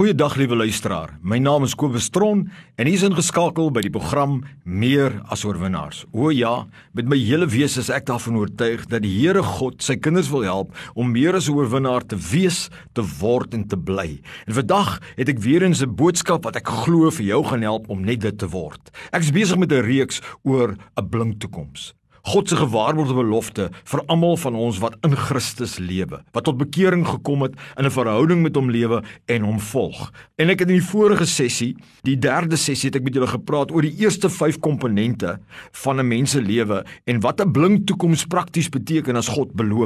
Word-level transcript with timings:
Goeiedag 0.00 0.38
liewe 0.40 0.56
luisteraar. 0.56 1.10
My 1.20 1.36
naam 1.44 1.66
is 1.66 1.74
Kobus 1.76 2.06
Tron 2.08 2.46
en 2.80 2.88
hier 2.88 2.96
is 2.96 3.02
ingeskakel 3.04 3.66
by 3.68 3.82
die 3.84 3.90
program 3.92 4.38
Meer 4.64 5.18
as 5.28 5.42
oorwinnaars. 5.44 6.06
O 6.16 6.30
ja, 6.32 6.62
met 6.96 7.04
my 7.04 7.18
hele 7.20 7.44
wese 7.52 7.82
is 7.82 7.90
ek 7.92 8.06
daarvan 8.08 8.38
oortuig 8.40 8.86
dat 8.88 9.04
die 9.04 9.12
Here 9.12 9.44
God 9.44 9.84
sy 9.84 9.98
kinders 10.00 10.32
wil 10.32 10.46
help 10.48 10.72
om 10.96 11.12
meer 11.12 11.36
as 11.36 11.50
'n 11.50 11.52
oorwinnaar 11.52 12.00
te 12.00 12.16
wees, 12.16 12.70
te 12.96 13.04
word 13.20 13.52
en 13.52 13.68
te 13.68 13.76
bly. 13.76 14.22
En 14.48 14.54
vandag 14.54 15.02
het 15.20 15.28
ek 15.28 15.44
weer 15.44 15.68
eens 15.68 15.82
'n 15.84 15.94
boodskap 15.94 16.44
wat 16.44 16.56
ek 16.56 16.68
glo 16.68 17.10
vir 17.10 17.26
jou 17.26 17.44
gaan 17.44 17.62
help 17.62 17.90
om 17.90 18.00
net 18.00 18.20
dit 18.20 18.38
te 18.38 18.48
word. 18.48 18.80
Ek 19.12 19.20
is 19.20 19.32
besig 19.32 19.58
met 19.58 19.70
'n 19.70 19.84
reeks 19.84 20.22
oor 20.44 20.76
'n 20.96 21.08
blink 21.10 21.40
toekoms. 21.40 21.92
God 22.22 22.48
se 22.48 22.56
gewaarborgde 22.56 23.14
belofte 23.14 23.68
vir 23.84 24.02
almal 24.12 24.36
van 24.36 24.54
ons 24.54 24.78
wat 24.82 24.96
in 25.06 25.16
Christus 25.16 25.78
lewe, 25.80 26.20
wat 26.34 26.44
tot 26.44 26.58
bekering 26.60 27.06
gekom 27.08 27.42
het, 27.46 27.54
in 27.78 27.86
'n 27.86 27.90
verhouding 27.90 28.42
met 28.42 28.56
hom 28.56 28.70
lewe 28.70 29.02
en 29.26 29.42
hom 29.42 29.60
volg. 29.60 30.12
En 30.36 30.50
ek 30.50 30.60
het 30.60 30.68
in 30.68 30.78
die 30.80 30.90
vorige 30.92 31.26
sessie, 31.26 31.76
die 32.02 32.18
derde 32.18 32.56
sessie 32.56 32.88
het 32.88 32.96
ek 32.96 33.04
met 33.04 33.14
julle 33.14 33.26
gepraat 33.26 33.70
oor 33.72 33.82
die 33.82 33.96
eerste 33.98 34.28
5 34.28 34.58
komponente 34.58 35.38
van 35.72 36.00
'n 36.00 36.08
mens 36.08 36.30
se 36.30 36.42
lewe 36.42 36.84
en 37.06 37.20
wat 37.20 37.40
'n 37.40 37.52
blink 37.52 37.86
toekoms 37.86 38.24
prakties 38.26 38.68
beteken 38.68 39.16
as 39.16 39.28
God 39.28 39.52
beloof. 39.54 39.80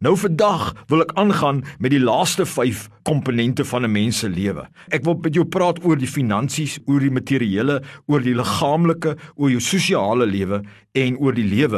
Nou 0.00 0.16
vandag 0.16 0.74
wil 0.88 1.00
ek 1.00 1.12
aangaan 1.14 1.64
met 1.78 1.90
die 1.90 2.00
laaste 2.00 2.46
5 2.46 2.88
komponente 3.02 3.64
van 3.64 3.84
'n 3.84 3.92
mens 3.92 4.18
se 4.18 4.28
lewe. 4.28 4.68
Ek 4.88 5.04
wil 5.04 5.18
met 5.22 5.34
jou 5.34 5.44
praat 5.44 5.84
oor 5.84 5.96
die 5.96 6.06
finansies, 6.06 6.78
oor 6.86 7.00
die 7.00 7.10
materiële, 7.10 7.82
oor 8.06 8.20
die 8.20 8.34
liggaamlike, 8.34 9.16
oor 9.34 9.50
jou 9.50 9.60
sosiale 9.60 10.26
lewe 10.26 10.62
en 10.92 11.16
oor 11.16 11.34
die 11.34 11.44
lewe 11.44 11.69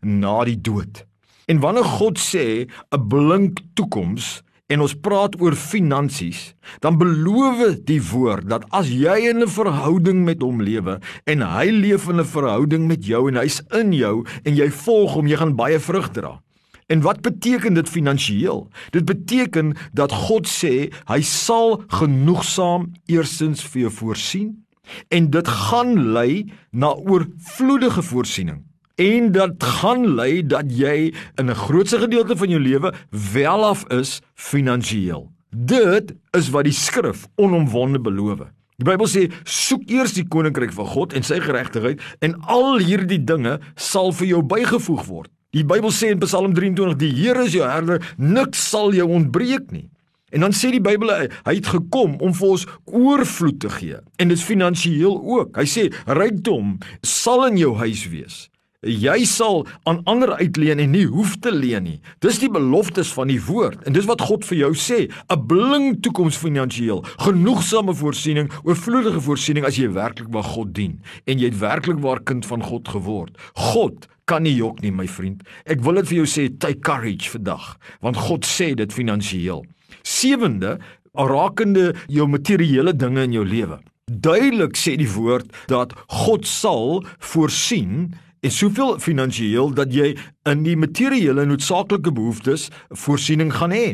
na 0.00 0.44
die 0.44 0.60
dood. 0.60 1.04
En 1.50 1.58
wanneer 1.58 1.84
God 1.98 2.18
sê 2.18 2.66
'n 2.94 3.08
blink 3.08 3.58
toekoms 3.74 4.42
en 4.70 4.84
ons 4.84 4.94
praat 5.02 5.34
oor 5.42 5.56
finansies, 5.58 6.54
dan 6.78 6.98
beloof 7.00 7.80
die 7.88 8.00
woord 8.12 8.46
dat 8.50 8.66
as 8.70 8.86
jy 8.88 9.16
in 9.30 9.42
'n 9.42 9.50
verhouding 9.50 10.22
met 10.24 10.42
hom 10.42 10.62
lewe 10.62 11.00
en 11.26 11.42
hy 11.42 11.66
leef 11.70 12.08
in 12.08 12.20
'n 12.20 12.32
verhouding 12.36 12.86
met 12.86 13.02
jou 13.04 13.28
en 13.28 13.36
hy's 13.36 13.62
in 13.74 13.92
jou 13.92 14.24
en 14.44 14.54
jy 14.54 14.70
volg 14.70 15.14
hom, 15.14 15.26
jy 15.26 15.36
gaan 15.36 15.56
baie 15.56 15.78
vrug 15.78 16.10
dra. 16.10 16.40
En 16.86 17.00
wat 17.00 17.20
beteken 17.22 17.74
dit 17.74 17.88
finansiëel? 17.88 18.68
Dit 18.90 19.04
beteken 19.04 19.76
dat 19.92 20.12
God 20.12 20.46
sê 20.46 20.92
hy 21.06 21.20
sal 21.20 21.82
genoegsaam 21.88 22.92
eersins 23.06 23.62
vir 23.62 23.80
jou 23.80 23.90
voorsien 23.90 24.64
en 25.08 25.30
dit 25.30 25.48
gaan 25.48 26.12
lei 26.12 26.52
na 26.70 26.94
oorvloedige 26.94 28.02
voorsiening 28.02 28.69
en 29.00 29.32
dit 29.32 29.64
gaan 29.80 30.06
lei 30.14 30.42
dat 30.46 30.68
jy 30.68 31.12
in 31.40 31.50
'n 31.50 31.54
grootse 31.54 31.98
gedeelte 31.98 32.36
van 32.36 32.48
jou 32.48 32.60
lewe 32.60 32.92
welaf 33.32 33.84
is 33.88 34.20
finansiëel. 34.34 35.30
Dit 35.50 36.14
is 36.30 36.50
wat 36.50 36.64
die 36.64 36.72
skrif 36.72 37.26
onomwonde 37.36 38.00
beloof. 38.00 38.38
Die 38.76 38.84
Bybel 38.84 39.06
sê 39.06 39.30
soek 39.44 39.82
eers 39.90 40.12
die 40.12 40.28
koninkryk 40.28 40.72
van 40.72 40.86
God 40.86 41.12
en 41.12 41.22
sy 41.22 41.40
geregtigheid 41.40 42.00
en 42.20 42.40
al 42.40 42.78
hierdie 42.78 43.24
dinge 43.24 43.58
sal 43.74 44.12
vir 44.12 44.26
jou 44.26 44.42
bygevoeg 44.42 45.04
word. 45.06 45.30
Die 45.52 45.64
Bybel 45.64 45.90
sê 45.90 46.10
in 46.10 46.20
Psalm 46.20 46.54
23 46.54 46.96
die 46.96 47.10
Here 47.12 47.44
is 47.44 47.52
jou 47.52 47.66
herder, 47.66 48.00
niks 48.16 48.68
sal 48.70 48.94
jou 48.94 49.08
ontbreek 49.08 49.70
nie. 49.70 49.88
En 50.30 50.40
dan 50.40 50.52
sê 50.52 50.70
die 50.70 50.80
Bybel 50.80 51.10
hy 51.10 51.54
het 51.54 51.66
gekom 51.66 52.16
om 52.20 52.32
vir 52.34 52.48
ons 52.48 52.66
oorvloed 52.86 53.60
te 53.60 53.68
gee 53.68 53.98
en 54.16 54.28
dit 54.28 54.38
is 54.38 54.44
finansiëel 54.44 55.16
ook. 55.18 55.56
Hy 55.56 55.66
sê 55.66 55.88
rykdom 56.06 56.78
sal 57.02 57.46
in 57.48 57.56
jou 57.56 57.74
huis 57.76 58.06
wees. 58.08 58.49
Jy 58.80 59.26
sal 59.28 59.66
aan 59.84 59.98
ander 60.08 60.30
uitleen 60.40 60.80
en 60.80 60.94
nie 60.94 61.04
hoef 61.04 61.34
te 61.44 61.50
leen 61.52 61.84
nie. 61.84 61.98
Dis 62.24 62.38
die 62.40 62.48
beloftes 62.48 63.10
van 63.12 63.28
die 63.28 63.40
woord 63.44 63.82
en 63.84 63.92
dis 63.92 64.06
wat 64.08 64.22
God 64.24 64.46
vir 64.48 64.56
jou 64.56 64.70
sê, 64.72 65.12
'n 65.28 65.46
blink 65.46 66.00
toekoms 66.00 66.38
finansiëel, 66.40 67.04
genoegsame 67.20 67.92
voorsiening, 67.92 68.48
oorvloedige 68.64 69.20
voorsiening 69.20 69.66
as 69.66 69.76
jy 69.76 69.92
werklik 69.92 70.32
waar 70.32 70.48
God 70.48 70.72
dien 70.72 71.02
en 71.26 71.38
jy 71.38 71.52
het 71.52 71.60
werklik 71.60 72.00
waar 72.00 72.24
kind 72.24 72.46
van 72.46 72.62
God 72.62 72.88
geword. 72.88 73.36
God 73.52 74.08
kan 74.24 74.42
nie 74.42 74.56
jok 74.56 74.80
nie, 74.80 74.92
my 74.92 75.06
vriend. 75.06 75.42
Ek 75.66 75.82
wil 75.82 75.94
dit 75.94 76.08
vir 76.08 76.16
jou 76.16 76.26
sê, 76.26 76.48
take 76.58 76.80
courage 76.80 77.28
vandag, 77.28 77.76
want 78.00 78.16
God 78.16 78.46
sê 78.46 78.74
dit 78.74 78.92
finansiëel. 78.92 79.62
Sewende, 80.02 80.78
rakende 81.12 81.94
jou 82.08 82.26
materiële 82.26 82.96
dinge 82.96 83.22
in 83.22 83.32
jou 83.32 83.44
lewe. 83.44 83.78
Duidelik 84.06 84.74
sê 84.74 84.96
die 84.96 85.12
woord 85.12 85.52
dat 85.68 85.92
God 86.08 86.46
sal 86.46 87.04
voorsien 87.18 88.14
en 88.40 88.50
soveel 88.50 88.98
finansiëel 88.98 89.74
dat 89.76 89.92
jy 89.94 90.14
in 90.48 90.64
die 90.64 90.76
materiële 90.76 91.44
noodsaaklike 91.48 92.12
behoeftes 92.12 92.68
voorsiening 93.02 93.52
gaan 93.54 93.74
hê. 93.76 93.86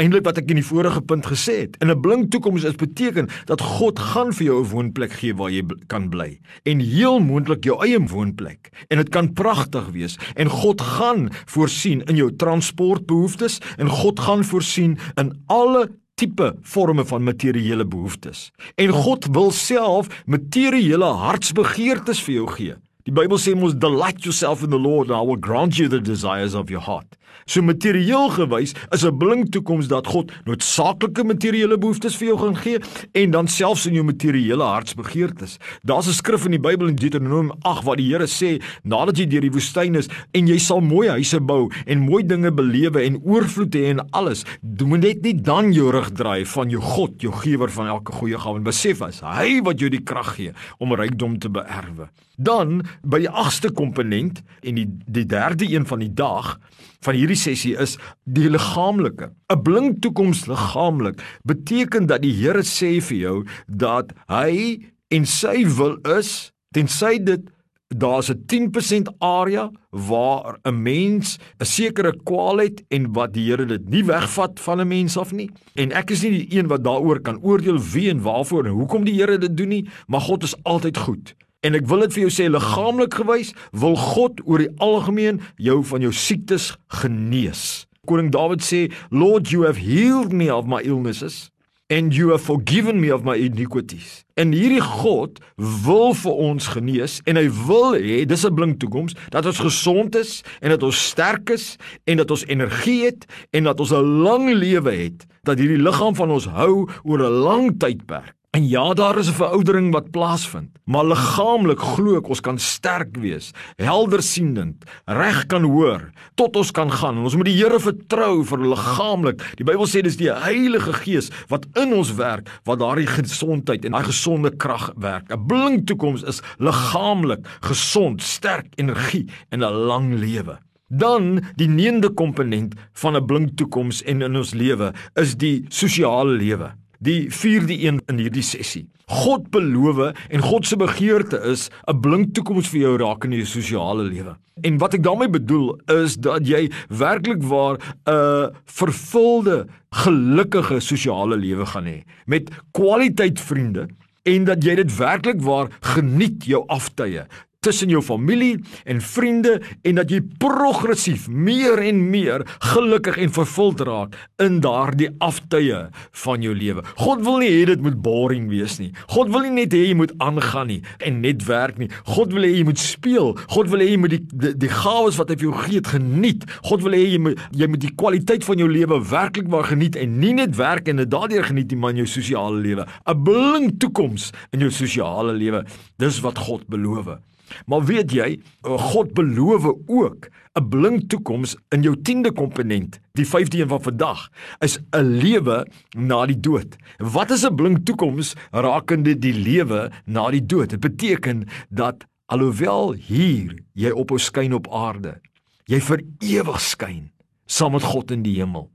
Eindelik 0.00 0.24
wat 0.24 0.38
ek 0.40 0.48
in 0.52 0.60
die 0.60 0.64
vorige 0.64 1.02
punt 1.04 1.26
gesê 1.28 1.56
het, 1.66 1.76
in 1.82 1.90
'n 1.92 2.00
blink 2.00 2.30
toekoms 2.30 2.64
is 2.64 2.76
beteken 2.80 3.28
dat 3.44 3.60
God 3.60 3.98
gaan 3.98 4.32
vir 4.32 4.46
jou 4.46 4.64
'n 4.64 4.70
woonplek 4.70 5.12
gee 5.12 5.34
waar 5.34 5.50
jy 5.50 5.62
kan 5.86 6.08
bly 6.08 6.40
en 6.64 6.80
heel 6.80 7.20
moontlik 7.20 7.64
jou 7.64 7.76
eie 7.84 7.98
woonplek 8.00 8.72
en 8.88 8.96
dit 8.96 9.08
kan 9.08 9.32
pragtig 9.32 9.88
wees 9.92 10.16
en 10.36 10.48
God 10.48 10.80
gaan 10.80 11.28
voorsien 11.44 12.02
in 12.08 12.16
jou 12.16 12.30
transportbehoeftes 12.36 13.60
en 13.76 13.88
God 13.88 14.20
gaan 14.20 14.44
voorsien 14.44 14.98
in 15.16 15.44
alle 15.46 15.90
tipe 16.14 16.56
forme 16.62 17.04
van 17.04 17.22
materiële 17.22 17.84
behoeftes. 17.84 18.50
En 18.74 18.88
God 18.88 19.26
wil 19.30 19.50
self 19.50 20.22
materiële 20.26 21.04
hartsbegeertes 21.04 22.22
vir 22.22 22.34
jou 22.34 22.48
gee. 22.48 22.74
Die 23.04 23.12
Bybel 23.12 23.36
sê 23.36 23.52
mos 23.52 23.74
delight 23.76 24.24
yourself 24.24 24.62
in 24.64 24.70
the 24.70 24.78
Lord 24.80 25.10
and 25.10 25.18
I 25.18 25.20
will 25.20 25.36
grant 25.36 25.76
you 25.76 25.88
the 25.88 26.00
desires 26.00 26.54
of 26.54 26.70
your 26.70 26.80
heart. 26.80 27.18
So 27.44 27.60
materieel 27.60 28.30
gewys 28.32 28.72
is 28.96 29.04
'n 29.04 29.18
blink 29.18 29.52
toekoms 29.52 29.88
dat 29.88 30.06
God 30.06 30.32
noodsaaklike 30.46 31.24
materiële 31.24 31.76
behoeftes 31.76 32.16
vir 32.16 32.28
jou 32.28 32.38
gaan 32.38 32.56
gee 32.56 32.78
en 33.12 33.30
dan 33.30 33.46
selfs 33.46 33.84
in 33.86 33.92
jou 33.92 34.04
materiële 34.04 34.64
hartsbegeertes. 34.64 35.58
Daar's 35.84 36.08
'n 36.08 36.12
skrif 36.12 36.44
in 36.46 36.52
die 36.52 36.58
Bybel 36.58 36.88
in 36.88 36.96
Deuteronomium 36.96 37.52
8 37.60 37.84
waar 37.84 37.96
die 37.96 38.08
Here 38.08 38.24
sê 38.26 38.62
nadat 38.84 39.18
jy 39.18 39.26
deur 39.26 39.40
die 39.40 39.52
woestyn 39.52 39.96
is 39.96 40.08
en 40.32 40.46
jy 40.46 40.58
sal 40.58 40.80
mooi 40.80 41.08
huise 41.08 41.40
bou 41.40 41.70
en 41.86 41.98
mooi 41.98 42.22
dinge 42.26 42.52
belewe 42.52 43.04
en 43.04 43.20
oorvloed 43.22 43.74
hê 43.74 43.90
en 43.90 44.00
alles, 44.12 44.44
moet 44.62 45.00
net 45.00 45.22
nie 45.22 45.34
dan 45.34 45.72
jou 45.72 45.90
rug 45.90 46.10
draai 46.10 46.46
van 46.46 46.70
jou 46.70 46.80
God, 46.80 47.20
jou 47.20 47.32
gewer 47.32 47.70
van 47.70 47.86
elke 47.86 48.12
goeie 48.12 48.38
gawe 48.38 48.56
en 48.56 48.64
besef 48.64 49.02
as 49.02 49.20
hy 49.20 49.60
wat 49.62 49.78
jou 49.78 49.90
die 49.90 50.02
krag 50.02 50.36
gee 50.36 50.52
om 50.78 50.94
rykdom 50.94 51.38
te 51.38 51.50
beerwe. 51.50 52.08
Dan 52.36 52.82
by 53.02 53.18
die 53.24 53.30
agste 53.30 53.70
komponent 53.70 54.42
en 54.62 54.74
die 54.74 54.88
die 55.06 55.26
derde 55.26 55.68
een 55.70 55.86
van 55.86 55.98
die 55.98 56.12
dag 56.14 56.58
van 57.04 57.14
hierdie 57.14 57.38
sessie 57.38 57.74
is 57.76 57.96
die 58.24 58.50
liggaamlike. 58.50 59.30
'n 59.52 59.62
Blink 59.62 60.00
toekoms 60.02 60.46
liggaamlik 60.46 61.22
beteken 61.44 62.06
dat 62.06 62.22
die 62.22 62.34
Here 62.34 62.62
sê 62.62 63.00
vir 63.00 63.18
jou 63.18 63.46
dat 63.66 64.12
hy 64.28 64.80
en 65.10 65.26
sy 65.26 65.64
wil 65.76 65.98
is 66.18 66.52
tensy 66.74 67.18
dit 67.22 67.50
daar's 67.88 68.30
'n 68.30 68.42
10% 68.46 69.08
area 69.18 69.70
waar 69.90 70.58
'n 70.62 70.82
mens 70.82 71.38
'n 71.60 71.64
sekere 71.64 72.12
kwaal 72.24 72.58
het 72.58 72.82
en 72.88 73.12
wat 73.12 73.32
die 73.32 73.50
Here 73.50 73.66
dit 73.66 73.88
nie 73.88 74.04
wegvat 74.04 74.60
van 74.60 74.80
'n 74.80 74.88
mens 74.88 75.16
af 75.16 75.32
nie. 75.32 75.50
En 75.74 75.92
ek 75.92 76.10
is 76.10 76.22
nie 76.22 76.30
die 76.30 76.58
een 76.58 76.66
wat 76.66 76.84
daaroor 76.84 77.20
kan 77.20 77.42
oordeel 77.42 77.78
wie 77.78 78.10
en 78.10 78.22
waarvoor 78.22 78.64
en 78.64 78.72
hoekom 78.72 79.04
die 79.04 79.14
Here 79.14 79.38
dit 79.38 79.56
doen 79.56 79.68
nie, 79.68 79.88
maar 80.06 80.20
God 80.20 80.42
is 80.42 80.62
altyd 80.62 80.96
goed. 80.96 81.34
En 81.64 81.72
ek 81.72 81.86
wil 81.88 82.04
dit 82.04 82.12
vir 82.12 82.26
jou 82.26 82.32
sê 82.34 82.50
liggaamlik 82.52 83.14
gewys 83.22 83.54
wil 83.72 83.96
God 83.96 84.42
oor 84.44 84.60
die 84.60 84.72
algemeen 84.84 85.40
jou 85.56 85.80
van 85.88 86.04
jou 86.04 86.12
siektes 86.12 86.74
genees. 87.00 87.86
Koning 88.04 88.28
Dawid 88.34 88.60
sê, 88.60 88.92
"Lord, 89.08 89.48
you 89.48 89.64
have 89.64 89.80
healed 89.80 90.32
me 90.32 90.52
of 90.52 90.66
my 90.66 90.82
illnesses 90.84 91.50
and 91.88 92.12
you 92.14 92.30
have 92.30 92.44
forgiven 92.44 93.00
me 93.00 93.14
of 93.14 93.24
my 93.24 93.36
iniquities." 93.36 94.24
En 94.36 94.52
hierdie 94.52 94.82
God 94.82 95.40
wil 95.56 96.12
vir 96.12 96.32
ons 96.32 96.66
genees 96.66 97.20
en 97.24 97.36
hy 97.36 97.48
wil 97.48 97.96
hê 97.96 98.26
dis 98.26 98.44
'n 98.44 98.54
blink 98.54 98.78
toekoms 98.78 99.14
dat 99.30 99.46
ons 99.46 99.58
gesond 99.58 100.14
is 100.16 100.44
en 100.60 100.68
dat 100.68 100.82
ons 100.82 101.06
sterk 101.08 101.50
is 101.50 101.78
en 102.04 102.16
dat 102.16 102.30
ons 102.30 102.46
energie 102.46 103.04
het 103.04 103.24
en 103.52 103.64
dat 103.64 103.80
ons 103.80 103.92
'n 103.92 104.20
lang 104.22 104.52
lewe 104.52 104.92
het 104.92 105.24
dat 105.44 105.58
hierdie 105.58 105.80
liggaam 105.80 106.14
van 106.14 106.30
ons 106.30 106.44
hou 106.44 106.88
oor 107.04 107.18
'n 107.18 107.40
lang 107.40 107.78
tydperk. 107.78 108.34
En 108.54 108.68
ja, 108.68 108.92
daar 108.94 109.18
is 109.18 109.28
'n 109.28 109.32
veroudering 109.32 109.92
wat 109.92 110.10
plaasvind, 110.10 110.70
maar 110.84 111.04
liggaamlik 111.04 111.78
glo 111.78 112.16
ek 112.16 112.28
ons 112.28 112.40
kan 112.40 112.58
sterk 112.58 113.16
wees, 113.16 113.50
helder 113.76 114.22
sienend, 114.22 114.84
reg 115.04 115.46
kan 115.46 115.62
hoor, 115.62 116.10
tot 116.34 116.56
ons 116.56 116.70
kan 116.70 116.90
gaan. 116.90 117.16
En 117.16 117.22
ons 117.22 117.36
moet 117.36 117.44
die 117.44 117.56
Here 117.56 117.80
vertrou 117.80 118.44
vir 118.44 118.58
liggaamlik. 118.58 119.56
Die 119.56 119.64
Bybel 119.64 119.86
sê 119.86 120.02
dis 120.02 120.16
die 120.16 120.32
Heilige 120.32 120.92
Gees 120.92 121.30
wat 121.48 121.66
in 121.74 121.92
ons 121.92 122.14
werk, 122.14 122.60
wat 122.64 122.78
daardie 122.78 123.06
gesondheid 123.06 123.84
en 123.84 123.92
daai 123.92 124.04
gesonde 124.04 124.56
krag 124.56 124.92
werk. 124.96 125.32
'n 125.32 125.46
Blink 125.46 125.86
toekoms 125.86 126.22
is 126.22 126.40
liggaamlik 126.58 127.46
gesond, 127.60 128.22
sterk, 128.22 128.66
energie 128.76 129.26
en 129.50 129.64
'n 129.64 129.86
lang 129.86 130.14
lewe. 130.14 130.58
Dan 130.88 131.42
die 131.56 131.68
neende 131.68 132.08
komponent 132.08 132.74
van 132.92 133.16
'n 133.16 133.26
blink 133.26 133.56
toekoms 133.56 134.02
en 134.02 134.22
in 134.22 134.36
ons 134.36 134.54
lewe 134.54 134.92
is 135.14 135.34
die 135.34 135.64
sosiale 135.68 136.36
lewe. 136.36 136.83
Die 137.04 137.28
4de 137.32 137.76
een 137.84 138.00
in 138.08 138.20
hierdie 138.22 138.44
sessie. 138.44 138.86
God 139.10 139.50
beloof 139.52 140.14
en 140.32 140.40
God 140.40 140.66
se 140.66 140.76
begeerte 140.80 141.40
is 141.52 141.68
'n 141.86 142.00
blink 142.00 142.34
toekoms 142.34 142.68
vir 142.68 142.80
jou 142.80 142.96
raak 142.98 143.24
in 143.24 143.32
jou 143.32 143.44
sosiale 143.44 144.04
lewe. 144.04 144.36
En 144.62 144.78
wat 144.78 144.94
ek 144.94 145.02
daarmee 145.02 145.28
bedoel 145.28 145.80
is 145.86 146.16
dat 146.16 146.46
jy 146.46 146.70
werklik 146.88 147.42
waar 147.42 147.76
'n 148.06 148.54
vervulde, 148.64 149.66
gelukkige 149.90 150.80
sosiale 150.80 151.36
lewe 151.36 151.66
gaan 151.66 151.86
hê 151.86 152.02
met 152.26 152.50
kwaliteit 152.72 153.40
vriende 153.40 153.88
en 154.22 154.44
dat 154.44 154.64
jy 154.64 154.74
dit 154.74 154.96
werklik 154.96 155.42
waar 155.42 155.68
geniet 155.80 156.44
jou 156.44 156.64
aftye 156.66 157.26
tussen 157.64 157.92
jou 157.92 158.02
familie 158.04 158.58
en 158.84 159.00
vriende 159.00 159.58
en 159.82 160.00
dat 160.00 160.12
jy 160.12 160.20
progressief 160.42 161.26
meer 161.28 161.80
en 161.84 162.02
meer 162.12 162.44
gelukkig 162.72 163.18
en 163.24 163.32
vervuld 163.34 163.82
raak 163.88 164.16
in 164.42 164.60
daardie 164.64 165.10
aftye 165.24 165.88
van 166.24 166.44
jou 166.44 166.54
lewe. 166.56 166.84
God 167.00 167.24
wil 167.26 167.40
nie 167.42 167.50
hê 167.52 167.64
dit 167.72 167.84
moet 167.84 167.96
boring 168.04 168.48
wees 168.52 168.78
nie. 168.80 168.90
God 169.12 169.32
wil 169.34 169.46
nie 169.46 169.54
net 169.62 169.76
hê 169.76 169.84
jy 169.88 169.98
moet 169.98 170.14
aangaan 170.24 170.70
nie 170.72 170.80
en 171.04 171.20
net 171.24 171.44
werk 171.48 171.80
nie. 171.80 171.90
God 172.14 172.34
wil 172.36 172.46
hê 172.46 172.52
jy 172.54 172.64
moet 172.68 172.80
speel. 172.80 173.34
God 173.54 173.70
wil 173.72 173.84
hê 173.84 173.90
jy 173.92 174.00
moet 174.00 174.16
die 174.16 174.22
die, 174.24 174.54
die 174.66 174.72
gawes 174.72 175.18
wat 175.20 175.30
hy 175.32 175.38
vir 175.40 175.48
jou 175.48 175.56
gee 175.64 175.80
het 175.80 175.92
geniet. 175.94 176.46
God 176.68 176.84
wil 176.86 176.96
hê 176.96 177.04
jy 177.04 177.20
moet 177.22 177.44
jy 177.54 177.68
moet 177.70 177.84
die 177.84 177.92
kwaliteit 177.98 178.46
van 178.46 178.60
jou 178.60 178.70
lewe 178.70 179.00
werklik 179.10 179.50
maar 179.52 179.68
geniet 179.68 179.98
en 180.00 180.18
nie 180.22 180.34
net 180.36 180.56
werk 180.60 180.88
en 180.90 181.02
dit 181.02 181.10
daardeur 181.10 181.46
geniet 181.50 181.72
nie, 181.72 181.80
maar 181.80 181.96
jou 181.96 182.08
sosiale 182.08 182.60
lewe. 182.64 182.86
'n 183.06 183.22
Blink 183.24 183.78
toekoms 183.80 184.32
in 184.52 184.60
jou 184.60 184.70
sosiale 184.70 185.32
lewe. 185.32 185.64
Dis 185.98 186.20
wat 186.20 186.38
God 186.38 186.66
beloof. 186.68 187.18
Maar 187.66 187.84
weet 187.84 188.12
jy, 188.12 188.40
God 188.62 189.14
beloof 189.14 189.64
ook 189.86 190.28
'n 190.54 190.68
blink 190.68 191.08
toekoms 191.08 191.56
in 191.68 191.82
jou 191.82 191.96
10de 191.96 192.32
komponent, 192.32 193.00
die 193.12 193.26
5de 193.26 193.58
een 193.58 193.68
van 193.68 193.82
vandag, 193.82 194.28
is 194.58 194.78
'n 194.90 195.02
lewe 195.02 195.66
na 195.96 196.26
die 196.26 196.40
dood. 196.40 196.76
Wat 196.98 197.30
is 197.30 197.44
'n 197.44 197.54
blink 197.54 197.84
toekoms 197.84 198.34
rakende 198.50 199.18
die 199.18 199.34
lewe 199.34 199.90
na 200.04 200.30
die 200.30 200.46
dood? 200.46 200.70
Dit 200.70 200.80
beteken 200.80 201.46
dat 201.68 202.04
alhoewel 202.26 202.92
hier 202.92 203.58
jy 203.72 203.90
ophou 203.90 204.18
skyn 204.18 204.54
op 204.54 204.68
aarde, 204.72 205.20
jy 205.64 205.80
vir 205.80 206.00
ewig 206.18 206.60
skyn 206.60 207.10
saam 207.46 207.72
met 207.72 207.82
God 207.82 208.10
in 208.10 208.22
die 208.22 208.36
hemel. 208.40 208.70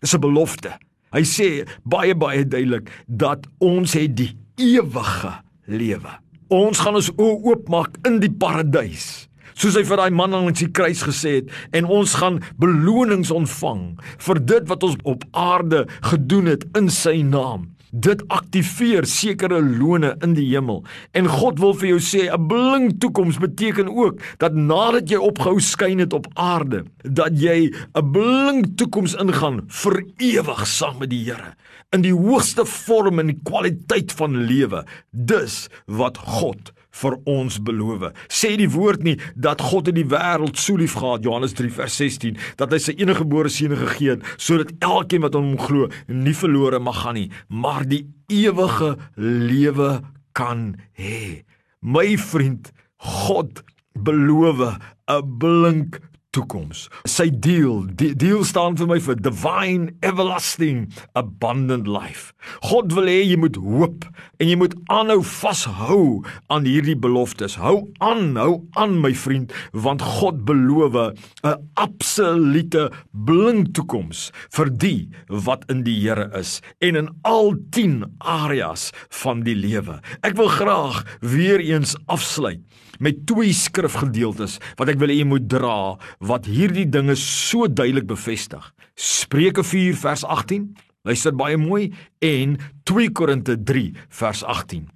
Dis 0.00 0.14
'n 0.14 0.20
belofte. 0.20 0.78
Hy 1.12 1.22
sê 1.22 1.68
baie 1.84 2.14
baie 2.14 2.46
duidelik 2.46 2.90
dat 3.06 3.46
ons 3.58 3.92
het 3.92 4.16
die 4.16 4.36
ewige 4.56 5.42
lewe. 5.66 6.18
Ons 6.50 6.80
gaan 6.82 6.96
ons 6.98 7.08
oë 7.14 7.34
oopmaak 7.46 8.00
in 8.08 8.16
die 8.18 8.32
paradys. 8.42 9.28
Soos 9.54 9.76
hy 9.78 9.84
vir 9.86 10.00
daai 10.00 10.10
man 10.10 10.32
aan 10.34 10.48
die 10.58 10.66
kruis 10.74 11.04
gesê 11.06 11.36
het 11.36 11.52
en 11.78 11.86
ons 11.86 12.16
gaan 12.18 12.40
belonings 12.58 13.30
ontvang 13.30 13.84
vir 14.26 14.40
dit 14.52 14.66
wat 14.66 14.86
ons 14.88 14.96
op 15.12 15.22
aarde 15.30 15.84
gedoen 16.08 16.50
het 16.50 16.66
in 16.74 16.90
sy 16.90 17.20
naam. 17.22 17.68
Dit 17.90 18.22
aktiveer 18.28 19.06
sekere 19.06 19.58
lone 19.62 20.14
in 20.22 20.34
die 20.34 20.46
hemel. 20.52 20.84
En 21.12 21.26
God 21.26 21.58
wil 21.58 21.74
vir 21.74 21.88
jou 21.88 21.98
sê 21.98 22.30
'n 22.30 22.46
blink 22.46 23.00
toekoms 23.00 23.38
beteken 23.38 23.88
ook 23.88 24.20
dat 24.38 24.54
nadat 24.54 25.10
jy 25.10 25.16
opgehou 25.16 25.60
skyn 25.60 25.98
het 25.98 26.12
op 26.12 26.26
aarde, 26.34 26.84
dat 27.02 27.34
jy 27.34 27.72
'n 27.94 28.10
blink 28.12 28.76
toekoms 28.76 29.14
ingaan 29.14 29.64
vir 29.66 30.04
ewig 30.18 30.66
saam 30.66 30.98
met 30.98 31.10
die 31.10 31.24
Here 31.24 31.54
in 31.92 32.02
die 32.02 32.14
hoogste 32.14 32.64
vorm 32.64 33.18
en 33.18 33.42
kwaliteit 33.42 34.12
van 34.12 34.36
lewe. 34.46 34.84
Dis 35.10 35.68
wat 35.86 36.18
God 36.18 36.72
vir 37.02 37.16
ons 37.30 37.58
beloof. 37.62 38.10
Sê 38.28 38.54
die 38.58 38.70
woord 38.70 39.04
nie 39.06 39.16
dat 39.34 39.62
God 39.70 39.90
in 39.92 39.98
die 40.00 40.08
wêreld 40.10 40.58
so 40.60 40.76
lief 40.80 40.96
gehad 40.98 41.24
Johannes 41.26 41.54
3 41.58 41.70
vers 41.80 41.96
16 42.00 42.38
dat 42.60 42.72
hy 42.74 42.80
sy 42.82 42.96
enige 42.98 43.24
gebore 43.24 43.52
seun 43.52 43.76
gegee 43.78 44.16
het 44.16 44.26
sodat 44.36 44.72
elkeen 44.84 45.24
wat 45.24 45.36
aan 45.36 45.52
hom 45.52 45.60
glo 45.60 45.88
nie 46.08 46.36
verlore 46.36 46.80
mag 46.82 47.02
gaan 47.04 47.18
nie, 47.18 47.30
maar 47.48 47.86
die 47.88 48.04
ewige 48.30 48.96
lewe 49.16 50.00
kan 50.36 50.74
hê. 50.98 51.44
My 51.80 52.16
vriend, 52.20 52.72
God 53.00 53.62
beloof 53.94 54.60
'n 55.08 55.38
blink 55.38 56.00
toekoms. 56.34 56.86
Sy 57.08 57.28
deel, 57.42 57.86
die 57.98 58.12
deel 58.18 58.44
staan 58.46 58.76
vir 58.78 58.88
my 58.90 58.98
vir 59.02 59.18
divine 59.18 59.90
everlasting 60.06 60.86
abundant 61.18 61.88
life. 61.90 62.30
God 62.66 62.94
wil 62.96 63.10
hê 63.10 63.20
jy 63.24 63.38
moet 63.40 63.58
hoop 63.60 64.06
en 64.40 64.48
jy 64.48 64.56
moet 64.60 64.76
aanhou 64.92 65.20
vashou 65.26 66.22
aan 66.52 66.68
hierdie 66.68 66.96
beloftes. 66.98 67.58
Hou 67.60 67.90
aan, 68.04 68.36
hou 68.38 68.62
aan 68.80 68.98
my 69.02 69.12
vriend, 69.16 69.54
want 69.72 70.04
God 70.20 70.44
beloof 70.48 70.78
'n 70.90 71.58
absolute 71.76 72.90
blink 73.12 73.74
toekoms 73.74 74.30
vir 74.50 74.70
die 74.70 75.10
wat 75.28 75.64
in 75.70 75.84
die 75.84 75.98
Here 76.00 76.30
is 76.34 76.60
en 76.80 76.96
in 76.96 77.08
al 77.22 77.54
10 77.70 78.04
areas 78.18 78.90
van 79.22 79.42
die 79.42 79.54
lewe. 79.54 80.00
Ek 80.22 80.36
wil 80.36 80.48
graag 80.48 81.04
weer 81.20 81.60
eens 81.60 81.96
afsluit 82.06 82.60
met 83.00 83.26
twee 83.26 83.52
skrifgedeeltes 83.56 84.58
wat 84.78 84.92
ek 84.92 85.00
wil 85.00 85.12
hê 85.12 85.20
jy 85.20 85.28
moet 85.28 85.48
dra 85.50 85.96
wat 86.20 86.44
hierdie 86.44 86.86
dinge 86.88 87.16
so 87.16 87.64
duidelik 87.68 88.06
bevestig. 88.06 88.64
Spreuke 88.94 89.64
4 89.64 89.96
vers 89.96 90.24
18. 90.24 90.68
Luister 91.08 91.32
baie 91.32 91.56
mooi 91.56 91.92
en 92.20 92.58
2 92.84 93.12
Korinte 93.16 93.56
3 93.56 93.94
vers 94.20 94.44
18. 94.44 94.88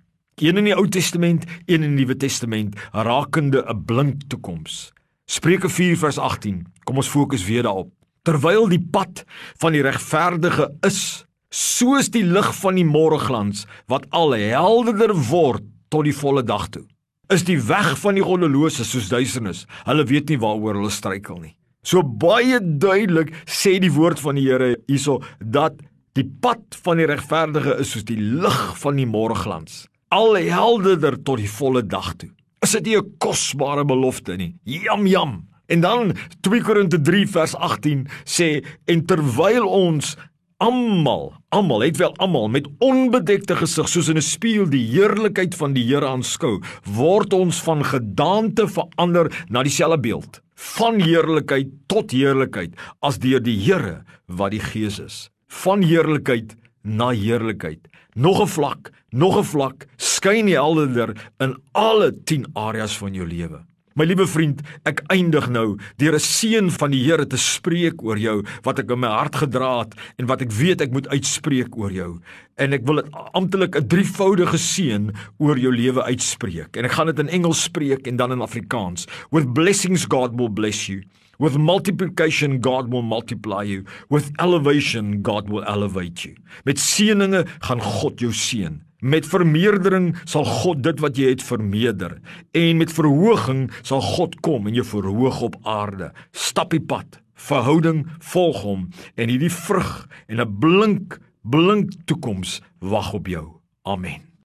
Een 0.43 0.61
in 0.61 0.69
die 0.69 0.75
Ou 0.77 0.85
Testament, 0.89 1.47
een 1.65 1.83
in 1.83 1.95
die 1.95 2.05
Nuwe 2.05 2.17
Testament 2.17 2.77
rakende 2.93 3.65
'n 3.65 3.85
blink 3.85 4.29
toekoms. 4.29 4.93
Spreuke 5.27 5.69
4 5.69 5.97
vers 5.97 6.19
18. 6.19 6.67
Kom 6.85 6.97
ons 6.97 7.09
fokus 7.09 7.45
weer 7.45 7.63
daarop. 7.63 7.93
Terwyl 8.23 8.69
die 8.69 8.87
pad 8.91 9.25
van 9.57 9.73
die 9.73 9.83
regverdige 9.83 10.75
is 10.81 11.25
soos 11.49 12.11
die 12.11 12.25
lig 12.25 12.55
van 12.61 12.75
die 12.75 12.85
môreglans 12.85 13.67
wat 13.87 14.07
al 14.11 14.33
helderder 14.33 15.15
word 15.15 15.63
tot 15.89 16.05
die 16.05 16.17
volle 16.17 16.43
dag 16.43 16.69
toe 16.69 16.85
is 17.33 17.45
die 17.45 17.59
weg 17.59 17.95
van 18.01 18.19
die 18.19 18.25
goddelose 18.25 18.85
soos 18.85 19.09
duisternis. 19.09 19.65
Hulle 19.89 20.05
weet 20.09 20.29
nie 20.33 20.41
waaroor 20.41 20.81
hulle 20.81 20.93
struikel 20.93 21.41
nie. 21.41 21.55
So 21.85 22.03
baie 22.03 22.61
duidelik 22.61 23.33
sê 23.45 23.77
die 23.83 23.93
woord 23.93 24.21
van 24.25 24.39
die 24.41 24.47
Here 24.47 24.75
hierso 24.89 25.21
dat 25.41 25.77
die 26.17 26.25
pad 26.25 26.77
van 26.85 27.01
die 27.01 27.09
regverdige 27.11 27.77
is 27.83 27.93
soos 27.93 28.07
die 28.09 28.21
lig 28.21 28.61
van 28.81 29.01
die 29.01 29.09
môreglans, 29.09 29.85
al 30.15 30.39
helderder 30.39 31.19
tot 31.27 31.43
die 31.43 31.51
volle 31.51 31.83
dag 31.83 32.13
toe. 32.21 32.31
Is 32.65 32.73
dit 32.73 32.87
nie 32.87 32.97
'n 32.97 33.17
kosbare 33.19 33.85
belofte 33.85 34.37
nie? 34.37 34.55
Jam 34.65 35.07
jam. 35.07 35.49
En 35.69 35.81
dan 35.81 36.15
2 36.41 36.63
Korinte 36.63 37.01
3 37.01 37.27
vers 37.27 37.55
18 37.55 38.07
sê 38.25 38.65
en 38.87 39.05
terwyl 39.05 39.67
ons 39.67 40.17
almal, 40.65 41.33
almal 41.53 41.83
het 41.85 41.99
wel 42.01 42.15
almal 42.17 42.49
met 42.49 42.69
onbedekte 42.85 43.57
gesig 43.59 43.89
soos 43.89 44.09
in 44.09 44.17
'n 44.17 44.25
spieël 44.25 44.69
die 44.71 44.87
heerlikheid 44.95 45.55
van 45.55 45.75
die 45.75 45.85
Here 45.85 46.07
aanskou, 46.07 46.63
word 46.85 47.33
ons 47.33 47.61
van 47.63 47.85
gedaante 47.85 48.69
verander 48.69 49.29
na 49.49 49.63
dieselfde 49.63 50.01
beeld, 50.01 50.41
van 50.55 51.01
heerlikheid 51.01 51.69
tot 51.87 52.11
heerlikheid 52.11 52.73
as 53.01 53.19
deur 53.19 53.43
die 53.43 53.59
Here 53.59 54.05
wat 54.27 54.51
die 54.51 54.61
Gees 54.61 54.99
is. 54.99 55.31
Van 55.49 55.83
heerlikheid 55.83 56.57
na 56.83 57.11
heerlikheid. 57.11 57.89
Nog 58.15 58.41
'n 58.41 58.49
vlak, 58.49 58.91
nog 59.11 59.37
'n 59.39 59.45
vlak, 59.45 59.87
skyn 59.97 60.49
helderder 60.49 61.33
in 61.39 61.57
alle 61.73 62.13
10 62.25 62.47
areas 62.55 62.99
van 62.99 63.15
jou 63.15 63.27
lewe. 63.27 63.61
My 63.95 64.03
liewe 64.11 64.25
vriend, 64.27 64.59
ek 64.91 65.05
eindig 65.15 65.45
nou 65.55 65.77
deur 66.03 66.17
'n 66.19 66.19
seën 66.19 66.67
van 66.67 66.91
die 66.91 67.05
Here 67.07 67.27
te 67.31 67.39
spreek 67.39 68.03
oor 68.03 68.19
jou 68.19 68.43
wat 68.67 68.81
ek 68.83 68.91
in 68.91 68.99
my 68.99 69.07
hart 69.07 69.37
gedra 69.39 69.87
het 69.87 69.95
en 70.19 70.27
wat 70.27 70.43
ek 70.43 70.51
weet 70.51 70.81
ek 70.81 70.91
moet 70.91 71.07
uitspreek 71.15 71.77
oor 71.79 71.93
jou. 71.93 72.19
En 72.59 72.73
ek 72.73 72.83
wil 72.87 72.97
dit 72.97 73.13
amptelik 73.39 73.77
'n 73.77 73.87
drievoudige 73.87 74.59
seën 74.59 75.15
oor 75.39 75.57
jou 75.57 75.71
lewe 75.71 76.03
uitspreek. 76.03 76.77
En 76.77 76.85
ek 76.85 76.91
gaan 76.91 77.07
dit 77.07 77.19
in 77.21 77.29
Engels 77.29 77.63
spreek 77.63 78.07
en 78.09 78.17
dan 78.17 78.33
in 78.33 78.43
Afrikaans. 78.43 79.07
With 79.31 79.55
blessings 79.55 80.07
God 80.11 80.35
will 80.35 80.51
bless 80.51 80.89
you. 80.89 81.05
With 81.39 81.57
multiplication 81.57 82.61
God 82.61 82.91
will 82.91 83.03
multiply 83.03 83.63
you. 83.63 83.85
With 84.11 84.33
elevation 84.41 85.23
God 85.23 85.49
will 85.49 85.63
elevate 85.63 86.25
you. 86.25 86.35
Met 86.65 86.79
seëninge 86.79 87.47
gaan 87.61 87.81
God 87.81 88.19
jou 88.19 88.33
seën. 88.33 88.83
Met 89.05 89.27
vermeerdering 89.29 90.15
sal 90.25 90.47
God 90.49 90.81
dit 90.85 91.01
wat 91.05 91.19
jy 91.21 91.35
het 91.35 91.43
vermeerder 91.45 92.17
en 92.57 92.81
met 92.81 92.93
verhoging 92.97 93.67
sal 93.83 94.01
God 94.01 94.39
kom 94.41 94.71
en 94.71 94.79
jou 94.79 94.87
verhoog 94.95 95.43
op 95.45 95.59
aarde. 95.69 96.09
Stap 96.33 96.73
die 96.73 96.81
pad, 96.81 97.21
verhouding 97.37 98.07
volg 98.33 98.63
hom 98.65 98.89
en 99.21 99.29
hierdie 99.29 99.53
vrug 99.53 100.09
en 100.25 100.41
'n 100.41 100.59
blink 100.59 101.19
blink 101.43 101.93
toekoms 102.09 102.63
wag 102.81 103.13
op 103.13 103.27
jou. 103.29 103.61
Amen. 103.85 104.34